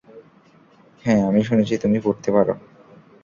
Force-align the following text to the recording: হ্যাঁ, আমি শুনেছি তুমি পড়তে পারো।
হ্যাঁ, 1.05 1.21
আমি 1.27 1.41
শুনেছি 1.43 1.73
তুমি 1.77 1.97
পড়তে 1.99 2.29
পারো। 2.31 2.53